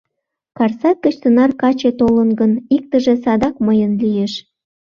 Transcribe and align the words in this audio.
—Карсак 0.57 0.97
гыч 1.05 1.15
тынар 1.21 1.51
каче 1.61 1.91
толын 1.99 2.29
гын, 2.39 2.51
иктыже 2.75 3.13
садак 3.23 3.55
мыйын 3.65 3.91
лиеш. 4.03 4.33